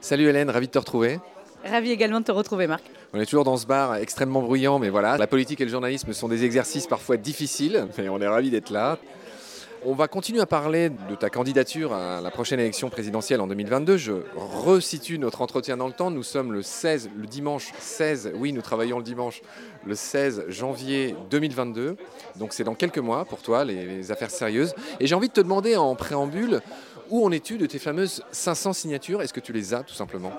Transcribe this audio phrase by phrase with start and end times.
[0.00, 1.18] Salut Hélène, ravi de te retrouver.
[1.64, 2.84] Ravi également de te retrouver Marc.
[3.14, 6.12] On est toujours dans ce bar extrêmement bruyant, mais voilà, la politique et le journalisme
[6.12, 8.98] sont des exercices parfois difficiles, mais on est ravi d'être là.
[9.86, 13.98] On va continuer à parler de ta candidature à la prochaine élection présidentielle en 2022.
[13.98, 16.10] Je resitue notre entretien dans le temps.
[16.10, 19.42] Nous sommes le 16, le dimanche 16, oui, nous travaillons le dimanche,
[19.84, 21.98] le 16 janvier 2022.
[22.36, 24.74] Donc c'est dans quelques mois pour toi, les, les affaires sérieuses.
[25.00, 26.62] Et j'ai envie de te demander en préambule,
[27.10, 29.22] où en es-tu de tes fameuses 500 signatures?
[29.22, 30.32] Est-ce que tu les as tout simplement?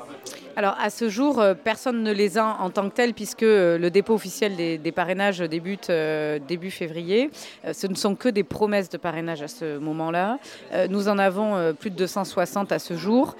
[0.57, 3.77] Alors à ce jour, euh, personne ne les a en tant que tels puisque euh,
[3.77, 7.29] le dépôt officiel des, parrainages débute euh, début février.
[7.73, 10.39] Ce ne sont que des promesses de parrainage à ce moment-là.
[10.89, 13.35] Nous en avons plus de 260 à ce jour.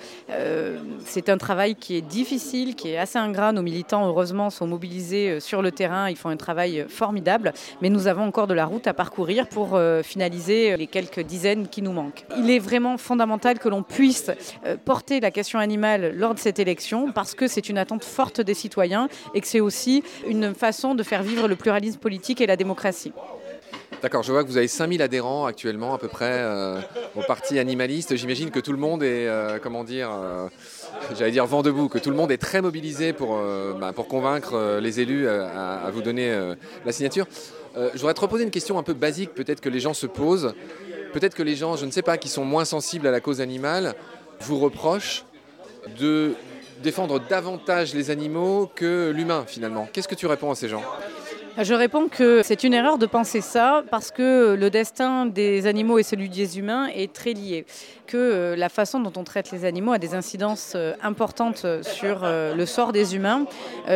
[1.05, 3.53] C'est un travail qui est difficile, qui est assez ingrat.
[3.53, 6.09] Nos militants, heureusement, sont mobilisés sur le terrain.
[6.09, 7.53] Ils font un travail formidable.
[7.81, 11.81] Mais nous avons encore de la route à parcourir pour finaliser les quelques dizaines qui
[11.81, 12.26] nous manquent.
[12.37, 13.15] Il est vraiment fondamental
[13.60, 14.32] que l'on puisse
[14.66, 18.41] euh, porter la question animale lors de cette élection parce que c'est une attente forte
[18.41, 22.48] des citoyens et que c'est aussi une façon de faire vivre le pluralisme politique et
[22.48, 23.13] la démocratie.
[24.02, 26.80] D'accord, je vois que vous avez 5000 adhérents actuellement à peu près euh,
[27.16, 28.16] au parti animaliste.
[28.16, 30.10] J'imagine que tout le monde est, euh, comment dire,
[31.18, 33.40] j'allais dire vent debout, que tout le monde est très mobilisé pour,
[33.80, 36.54] bah, pour convaincre les élus à, à vous donner
[36.86, 37.26] la signature.
[37.76, 40.54] Je voudrais te reposer une question un peu basique, peut-être que les gens se posent.
[41.16, 43.40] Peut-être que les gens, je ne sais pas, qui sont moins sensibles à la cause
[43.40, 43.96] animale,
[44.41, 45.24] vous reprochent
[45.98, 46.34] de
[46.84, 49.88] défendre davantage les animaux que l'humain finalement.
[49.93, 50.84] Qu'est-ce que tu réponds à ces gens?
[51.57, 55.97] Je réponds que c'est une erreur de penser ça parce que le destin des animaux
[55.97, 57.65] et celui des humains est très lié.
[58.07, 62.21] Que euh, la façon dont on traite les animaux a des incidences euh, importantes sur
[62.23, 63.45] euh, le sort des humains.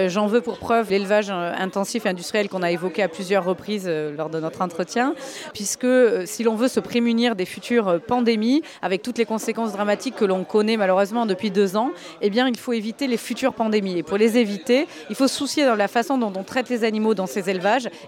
[0.07, 4.29] J'en veux pour preuve l'élevage intensif et industriel qu'on a évoqué à plusieurs reprises lors
[4.29, 5.15] de notre entretien,
[5.53, 5.87] puisque
[6.25, 10.43] si l'on veut se prémunir des futures pandémies, avec toutes les conséquences dramatiques que l'on
[10.43, 13.97] connaît malheureusement depuis deux ans, eh bien il faut éviter les futures pandémies.
[13.97, 16.83] Et pour les éviter, il faut se soucier de la façon dont on traite les
[16.83, 17.48] animaux dans ces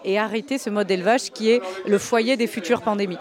[0.05, 3.17] et arrêter ce mode d'élevage qui est le foyer des futures pandémies.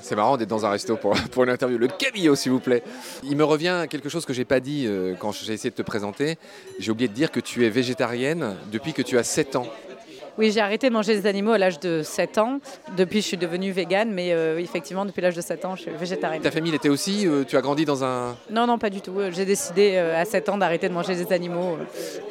[0.00, 1.76] C'est marrant d'être dans un resto pour, pour une interview.
[1.76, 2.82] Le cabillaud, s'il vous plaît.
[3.24, 5.82] Il me revient quelque chose que j'ai pas dit euh, quand j'ai essayé de te
[5.82, 6.38] présenter.
[6.78, 9.66] J'ai oublié de dire que tu es végétarienne depuis que tu as 7 ans.
[10.38, 12.60] Oui, j'ai arrêté de manger des animaux à l'âge de 7 ans.
[12.96, 15.90] Depuis, je suis devenue végane, mais euh, effectivement, depuis l'âge de 7 ans, je suis
[15.90, 16.40] végétarienne.
[16.40, 18.36] Ta famille l'était aussi euh, Tu as grandi dans un...
[18.48, 19.14] Non, non, pas du tout.
[19.32, 21.76] J'ai décidé euh, à 7 ans d'arrêter de manger des animaux.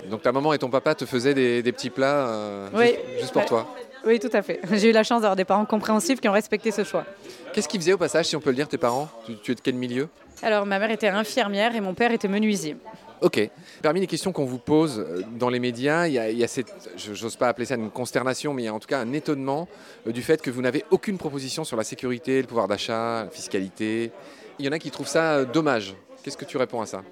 [0.10, 2.86] Donc ta maman et ton papa te faisaient des, des petits plats euh, Oui.
[2.88, 3.48] juste, juste pour Ouais.
[3.48, 3.68] toi.
[4.06, 4.62] Oui, tout à fait.
[4.72, 7.04] J'ai eu la chance d'avoir des parents compréhensifs qui ont respecté ce choix.
[7.52, 9.10] Qu'est-ce qu'ils faisaient au passage, si on peut le dire, tes parents?
[9.26, 10.08] Tu, tu es de quel milieu?
[10.44, 12.78] Alors, ma mère était infirmière et mon père était menuisier.
[13.22, 13.50] Ok.
[13.82, 17.24] Parmi les questions qu'on vous pose euh, dans les médias, il y a, cette, je
[17.24, 19.68] n'ose pas appeler ça une consternation, mais il y a en tout cas un étonnement
[20.06, 23.30] euh, du fait que vous n'avez aucune proposition sur la sécurité, le pouvoir d'achat, la
[23.30, 24.12] fiscalité.
[24.60, 25.96] Il y en a qui trouvent ça euh, dommage.
[26.24, 27.04] Qu'est-ce que tu réponds à ça?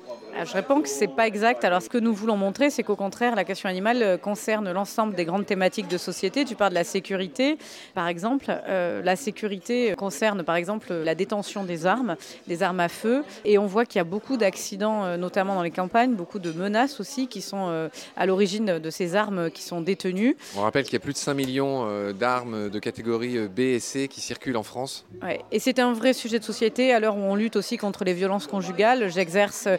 [0.43, 1.63] Je réponds que c'est pas exact.
[1.63, 5.15] Alors, ce que nous voulons montrer, c'est qu'au contraire, la question animale euh, concerne l'ensemble
[5.15, 6.43] des grandes thématiques de société.
[6.43, 7.57] Tu parles de la sécurité,
[7.93, 8.45] par exemple.
[8.67, 13.23] Euh, la sécurité concerne, par exemple, la détention des armes, des armes à feu.
[13.45, 16.51] Et on voit qu'il y a beaucoup d'accidents, euh, notamment dans les campagnes, beaucoup de
[16.51, 20.35] menaces aussi qui sont euh, à l'origine de ces armes qui sont détenues.
[20.57, 23.59] On rappelle qu'il y a plus de 5 millions euh, d'armes de catégorie euh, B
[23.59, 25.05] et C qui circulent en France.
[25.21, 25.41] Ouais.
[25.51, 28.13] Et c'est un vrai sujet de société à l'heure où on lutte aussi contre les
[28.13, 29.09] violences conjugales.
[29.09, 29.77] J'exerce euh,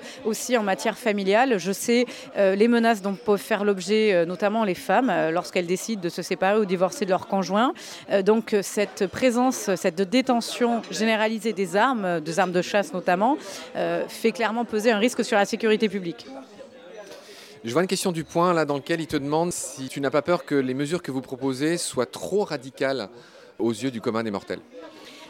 [0.55, 1.59] en matière familiale.
[1.59, 5.67] Je sais euh, les menaces dont peuvent faire l'objet euh, notamment les femmes euh, lorsqu'elles
[5.67, 7.73] décident de se séparer ou divorcer de leur conjoint.
[8.25, 13.39] Donc cette présence, cette détention généralisée des armes, des armes de chasse notamment,
[14.09, 16.27] fait clairement peser un risque sur la sécurité publique.
[17.65, 20.11] Je vois une question du point là dans lequel il te demande si tu n'as
[20.11, 23.09] pas peur que les mesures que vous proposez soient trop radicales
[23.59, 24.61] aux yeux du commun des mortels.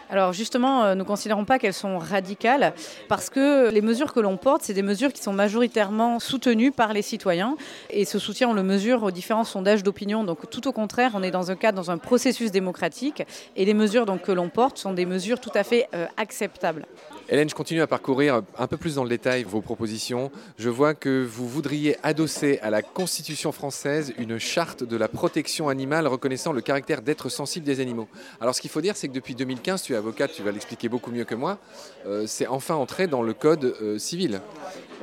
[0.08, 2.74] Alors justement, euh, nous ne considérons pas qu'elles sont radicales
[3.08, 6.92] parce que les mesures que l'on porte, c'est des mesures qui sont majoritairement soutenues par
[6.92, 7.56] les citoyens
[7.90, 10.22] et ce soutien, on le mesure aux différents sondages d'opinion.
[10.22, 13.24] Donc tout au contraire, on est dans un cadre, dans un processus démocratique
[13.56, 16.86] et les mesures donc, que l'on porte sont des mesures tout à fait euh, acceptables.
[17.28, 20.30] Hélène, je continue à parcourir un peu plus dans le détail vos propositions.
[20.58, 25.68] Je vois que vous voudriez adosser à la Constitution française une charte de la protection
[25.68, 28.06] animale reconnaissant le caractère d'être sensible des animaux.
[28.40, 30.88] Alors ce qu'il faut dire, c'est que depuis 2015, tu es avocate, tu vas l'expliquer
[30.88, 31.58] beaucoup mieux que moi,
[32.06, 34.40] euh, c'est enfin entré dans le code euh, civil.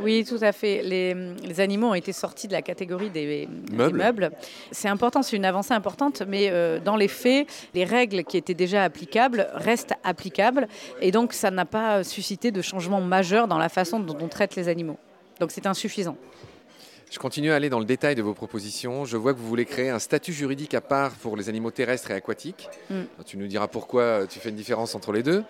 [0.01, 0.81] Oui, tout à fait.
[0.83, 3.97] Les, les animaux ont été sortis de la catégorie des, des Meubles.
[3.97, 4.31] meubles.
[4.71, 8.53] C'est important, c'est une avancée importante, mais euh, dans les faits, les règles qui étaient
[8.53, 10.67] déjà applicables restent applicables,
[11.01, 14.55] et donc ça n'a pas suscité de changement majeur dans la façon dont on traite
[14.55, 14.97] les animaux.
[15.39, 16.17] Donc c'est insuffisant.
[17.13, 19.05] Je continue à aller dans le détail de vos propositions.
[19.05, 22.09] Je vois que vous voulez créer un statut juridique à part pour les animaux terrestres
[22.09, 22.67] et aquatiques.
[22.89, 23.01] Mm.
[23.23, 25.43] Tu nous diras pourquoi tu fais une différence entre les deux.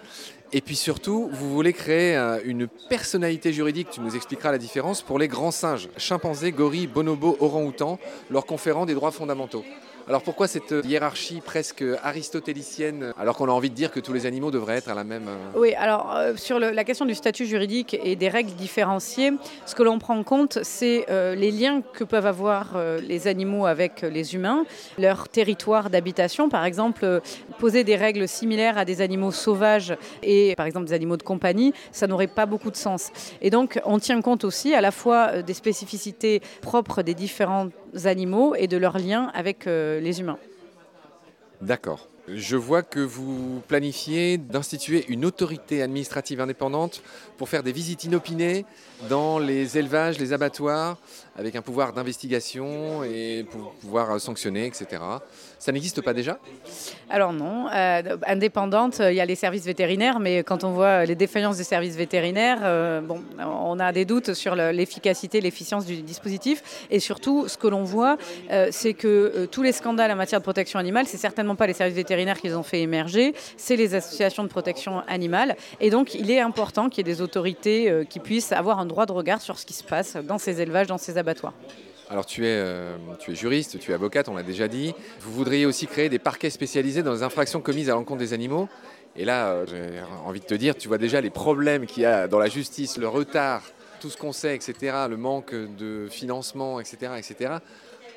[0.51, 5.01] Et puis surtout, vous voulez créer euh, une personnalité juridique, tu nous expliqueras la différence,
[5.01, 7.97] pour les grands singes, chimpanzés, gorilles, bonobos, orang-outans,
[8.29, 9.63] leur conférant des droits fondamentaux.
[10.05, 14.25] Alors pourquoi cette hiérarchie presque aristotélicienne alors qu'on a envie de dire que tous les
[14.25, 15.29] animaux devraient être à la même...
[15.29, 19.31] Euh, oui, alors euh, sur la question du statut juridique et des règles différenciées,
[19.65, 23.65] ce que l'on prend en compte, c'est euh, les liens que peuvent avoir les animaux
[23.65, 24.65] avec les humains,
[24.97, 27.21] leur territoire d'habitation, par exemple,
[27.59, 31.73] poser des règles similaires à des animaux sauvages et par exemple des animaux de compagnie,
[31.91, 33.11] ça n'aurait pas beaucoup de sens.
[33.41, 37.69] Et donc on tient compte aussi à la fois des spécificités propres des différents
[38.05, 40.37] animaux et de leurs liens avec les humains.
[41.61, 42.07] D'accord.
[42.27, 47.03] Je vois que vous planifiez d'instituer une autorité administrative indépendante
[47.37, 48.65] pour faire des visites inopinées
[49.09, 50.97] dans les élevages, les abattoirs,
[51.37, 53.45] avec un pouvoir d'investigation et
[53.81, 55.01] pouvoir sanctionner, etc.
[55.57, 56.37] Ça n'existe pas déjà?
[57.09, 57.67] Alors non.
[57.73, 61.63] Euh, indépendante, il y a les services vétérinaires, mais quand on voit les défaillances des
[61.63, 66.85] services vétérinaires, euh, bon, on a des doutes sur l'efficacité, l'efficience du dispositif.
[66.91, 68.17] Et surtout, ce que l'on voit,
[68.51, 71.73] euh, c'est que tous les scandales en matière de protection animale, c'est certainement pas les
[71.73, 75.55] services vétérinaires qui les ont fait émerger, c'est les associations de protection animale.
[75.79, 79.05] Et donc, il est important qu'il y ait des autorités qui puissent avoir un droit
[79.05, 81.17] de regard sur ce qui se passe dans ces élevages, dans ces
[82.09, 84.93] Alors tu es, euh, tu es juriste, tu es avocate, on l'a déjà dit.
[85.21, 88.69] Vous voudriez aussi créer des parquets spécialisés dans les infractions commises à l'encontre des animaux.
[89.15, 92.05] Et là, euh, j'ai envie de te dire, tu vois déjà les problèmes qu'il y
[92.05, 93.63] a dans la justice, le retard,
[94.01, 94.75] tout ce qu'on sait, etc.,
[95.09, 97.53] le manque de financement, etc., etc.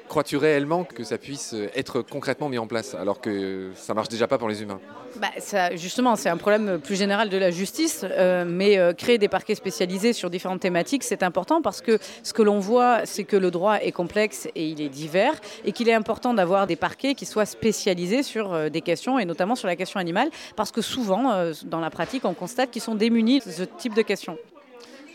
[0.09, 4.27] Crois-tu réellement que ça puisse être concrètement mis en place alors que ça marche déjà
[4.27, 4.81] pas pour les humains?
[5.17, 5.29] Bah,
[5.75, 9.55] Justement, c'est un problème plus général de la justice, euh, mais euh, créer des parquets
[9.55, 13.51] spécialisés sur différentes thématiques, c'est important parce que ce que l'on voit, c'est que le
[13.51, 17.27] droit est complexe et il est divers et qu'il est important d'avoir des parquets qui
[17.27, 21.53] soient spécialisés sur euh, des questions et notamment sur la question animale parce que souvent,
[21.65, 24.37] dans la pratique, on constate qu'ils sont démunis de ce type de questions.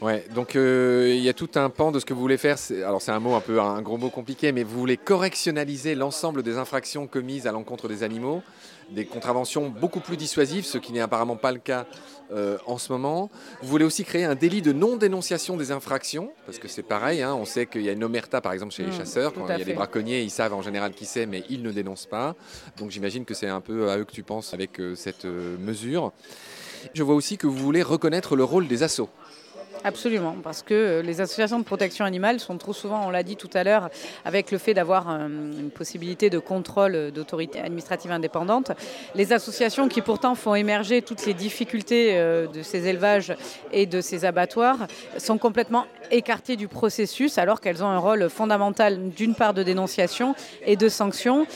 [0.02, 2.58] Ouais, donc euh, il y a tout un pan de ce que vous voulez faire.
[2.84, 6.42] Alors c'est un mot un peu un gros mot compliqué, mais vous voulez correctionnaliser l'ensemble
[6.42, 8.42] des infractions commises à l'encontre des animaux,
[8.90, 11.86] des contraventions beaucoup plus dissuasives, ce qui n'est apparemment pas le cas
[12.32, 13.30] euh, en ce moment.
[13.62, 17.36] Vous voulez aussi créer un délit de non-dénonciation des infractions, parce que c'est pareil, hein,
[17.36, 19.60] on sait qu'il y a une omerta par exemple chez les mmh, chasseurs, quand il
[19.60, 22.36] y a des braconniers, ils savent en général qui c'est, mais ils ne dénoncent pas.
[22.78, 26.12] Donc j'imagine que c'est un peu à eux que tu penses avec euh, cette mesure.
[26.96, 29.10] Je vois aussi que vous voulez reconnaître le rôle des assauts.
[29.84, 33.36] Absolument, parce que euh, les associations de protection animale sont trop souvent, on l'a dit
[33.36, 33.90] tout à l'heure,
[34.26, 38.74] avec le fait d'avoir euh, une possibilité de contrôle d'autorité administrative indépendante,
[39.16, 43.34] les associations qui pourtant font émerger toutes les difficultés euh, de ces élevages
[43.72, 44.86] et de ces abattoirs
[45.18, 50.36] sont complètement écartées du processus alors qu'elles ont un rôle fondamental d'une part de dénonciation
[50.66, 51.48] et de sanction.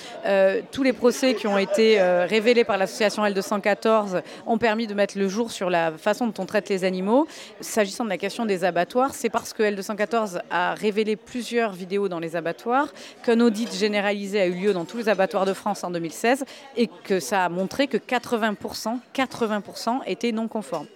[0.71, 5.28] tous les procès qui ont été révélés par l'association L214 ont permis de mettre le
[5.28, 7.28] jour sur la façon dont on traite les animaux.
[7.60, 12.20] S'agissant de la question des abattoirs, c'est parce que L214 a révélé plusieurs vidéos dans
[12.20, 15.92] les abattoirs, qu'un audit généralisé a eu lieu dans tous les abattoirs de France en
[15.92, 16.46] 2016
[16.78, 20.88] et que ça a montré que 80%, 80% étaient non conformes.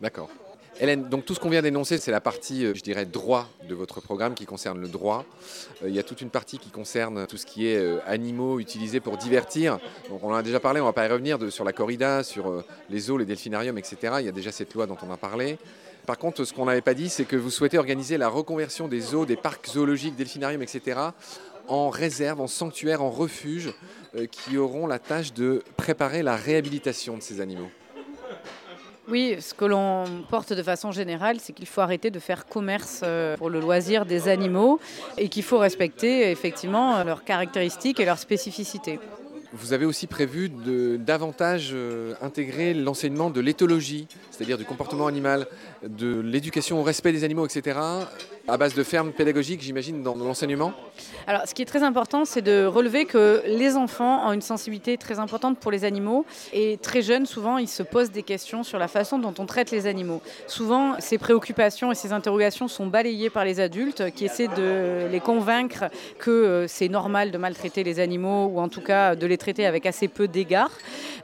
[0.00, 0.30] D'accord.
[0.80, 3.74] Hélène, donc tout ce qu'on vient d'énoncer, c'est la partie, euh, je dirais, droit de
[3.74, 5.26] votre programme qui concerne le droit.
[5.82, 8.58] Euh, il y a toute une partie qui concerne tout ce qui est euh, animaux
[8.60, 9.78] utilisés pour divertir.
[10.10, 12.64] On en a déjà parlé, on ne va pas y revenir sur la corrida, sur
[12.88, 14.14] les zoos, les delphinariums, etc.
[14.20, 15.58] Il y a déjà cette loi dont on a parlé.
[16.06, 19.00] Par contre, ce qu'on n'avait pas dit, c'est que vous souhaitez organiser la reconversion des
[19.00, 20.98] zoos, des parcs zoologiques, delphinariums, etc.,
[21.68, 23.72] en réserve, en sanctuaire, en refuge,
[24.16, 27.70] euh, qui auront la tâche de préparer la réhabilitation de ces animaux.
[29.10, 33.00] Oui, ce que l'on porte de façon générale, c'est qu'il faut arrêter de faire commerce
[33.02, 34.78] euh, pour le loisir des animaux
[35.18, 39.00] et qu'il faut respecter effectivement leurs caractéristiques et leurs spécificités.
[39.52, 45.48] Vous avez aussi prévu de davantage euh, intégrer l'enseignement de l'éthologie, c'est-à-dire du comportement animal,
[45.84, 47.80] de l'éducation au respect des animaux, etc.,
[48.48, 50.72] à base de fermes pédagogiques, j'imagine, dans l'enseignement
[51.26, 54.96] Alors, ce qui est très important, c'est de relever que les enfants ont une sensibilité
[54.96, 56.24] très importante pour les animaux.
[56.52, 59.70] Et très jeunes, souvent, ils se posent des questions sur la façon dont on traite
[59.70, 60.20] les animaux.
[60.46, 65.20] Souvent, ces préoccupations et ces interrogations sont balayées par les adultes qui essaient de les
[65.20, 65.84] convaincre
[66.18, 69.66] que euh, c'est normal de maltraiter les animaux ou en tout cas de les traiter
[69.66, 70.72] avec assez peu d'égards.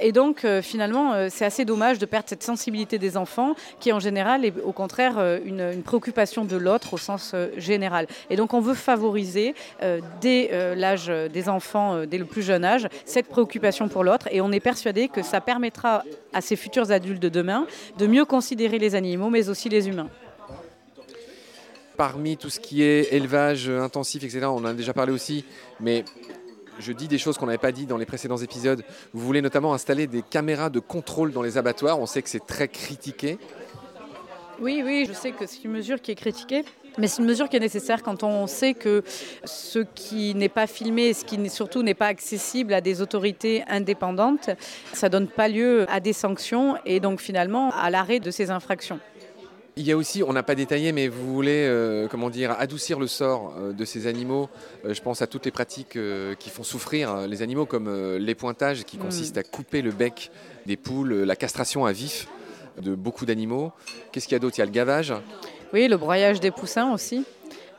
[0.00, 3.92] Et donc, euh, finalement, euh, c'est assez dommage de perdre cette sensibilité des enfants qui,
[3.92, 8.06] en général, est au contraire une, préoccupation de l'autre au sens euh, général.
[8.30, 12.64] Et donc on veut favoriser euh, dès euh, l'âge des enfants, dès le plus jeune
[12.64, 14.28] âge, cette préoccupation pour l'autre.
[14.30, 17.66] Et on est persuadé que ça permettra à ces futurs adultes de demain
[17.98, 20.10] de mieux considérer les animaux, mais aussi les humains.
[21.96, 25.46] parmi tout ce qui est élevage intensif, etc., on en a déjà parlé aussi,
[25.80, 26.04] mais
[26.78, 28.84] je dis des choses qu'on n'avait pas dit dans les précédents épisodes.
[29.14, 31.98] Vous voulez notamment installer des caméras de contrôle dans les abattoirs.
[31.98, 33.38] On sait que c'est très critiqué.
[34.58, 36.64] Oui, oui, je sais que c'est une mesure qui est critiquée.
[36.98, 39.02] Mais c'est une mesure qui est nécessaire quand on sait que
[39.44, 44.50] ce qui n'est pas filmé, ce qui surtout n'est pas accessible à des autorités indépendantes,
[44.92, 48.50] ça ne donne pas lieu à des sanctions et donc finalement à l'arrêt de ces
[48.50, 48.98] infractions.
[49.78, 52.98] Il y a aussi, on n'a pas détaillé, mais vous voulez, euh, comment dire, adoucir
[52.98, 54.48] le sort euh, de ces animaux.
[54.86, 55.98] Euh, je pense à toutes les pratiques
[56.38, 59.00] qui font souffrir les animaux, comme les pointages, qui mm.
[59.00, 60.30] consistent à couper le bec
[60.64, 62.26] des poules, la castration à vif
[62.80, 63.70] de beaucoup d'animaux.
[64.12, 64.56] Qu'est-ce qu'il y a d'autre?
[64.56, 65.12] Il y a le gavage.
[65.72, 67.24] Oui, le broyage des poussins aussi.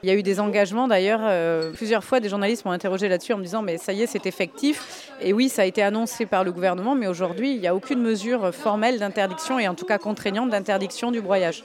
[0.03, 1.21] Il y a eu des engagements d'ailleurs.
[1.23, 4.07] Euh, plusieurs fois, des journalistes m'ont interrogé là-dessus en me disant Mais ça y est,
[4.07, 5.11] c'est effectif.
[5.21, 8.01] Et oui, ça a été annoncé par le gouvernement, mais aujourd'hui, il n'y a aucune
[8.01, 11.63] mesure formelle d'interdiction et en tout cas contraignante d'interdiction du broyage.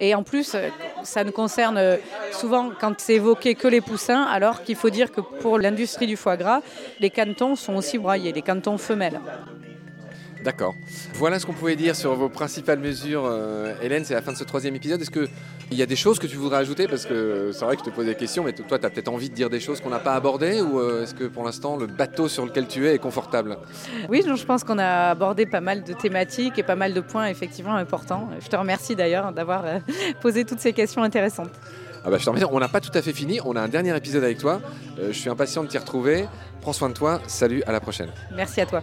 [0.00, 0.56] Et en plus,
[1.02, 1.98] ça ne concerne
[2.32, 6.16] souvent, quand c'est évoqué, que les poussins, alors qu'il faut dire que pour l'industrie du
[6.16, 6.60] foie gras,
[7.00, 9.20] les cantons sont aussi broyés, les cantons femelles.
[10.44, 10.74] D'accord.
[11.14, 14.36] Voilà ce qu'on pouvait dire sur vos principales mesures, euh, Hélène, c'est la fin de
[14.36, 15.00] ce troisième épisode.
[15.00, 15.28] Est-ce qu'il
[15.72, 16.86] y a des choses que tu voudrais ajouter?
[16.86, 19.08] Parce que c'est vrai que je te pose des questions, mais toi, tu as peut-être
[19.08, 21.78] envie de dire des choses qu'on n'a pas abordées Ou euh, est-ce que pour l'instant,
[21.78, 23.56] le bateau sur lequel tu es est confortable?
[24.10, 27.28] Oui, je pense qu'on a abordé pas mal de thématiques et pas mal de points
[27.28, 28.28] effectivement importants.
[28.38, 29.78] Je te remercie d'ailleurs d'avoir euh,
[30.20, 31.52] posé toutes ces questions intéressantes.
[32.04, 32.50] Ah bah, je te remercie.
[32.52, 33.40] On n'a pas tout à fait fini.
[33.46, 34.60] On a un dernier épisode avec toi.
[34.98, 36.26] je suis impatient de t'y retrouver.
[36.60, 37.22] Prends soin de toi.
[37.28, 38.10] Salut, à la prochaine.
[38.36, 38.82] Merci à toi.